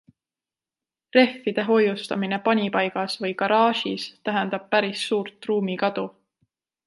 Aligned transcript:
Rehvide 1.17 1.65
hoiustamine 1.67 2.39
panipaigas 2.47 3.19
või 3.25 3.35
garaažis 3.41 4.05
tähendab 4.29 4.67
päris 4.77 5.07
suurt 5.11 5.51
ruumikadu. 5.51 6.09